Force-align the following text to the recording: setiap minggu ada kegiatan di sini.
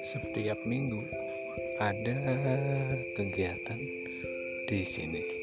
setiap 0.00 0.64
minggu 0.64 1.04
ada 1.80 2.16
kegiatan 3.16 3.80
di 4.68 4.80
sini. 4.84 5.39